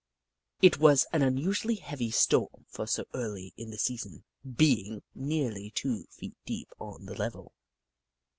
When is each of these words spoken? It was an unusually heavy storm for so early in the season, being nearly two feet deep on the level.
It 0.63 0.79
was 0.79 1.05
an 1.13 1.21
unusually 1.21 1.75
heavy 1.75 2.09
storm 2.09 2.65
for 2.69 2.87
so 2.87 3.05
early 3.13 3.53
in 3.55 3.69
the 3.69 3.77
season, 3.77 4.23
being 4.43 5.03
nearly 5.13 5.69
two 5.69 6.05
feet 6.09 6.33
deep 6.43 6.69
on 6.79 7.05
the 7.05 7.13
level. 7.13 7.53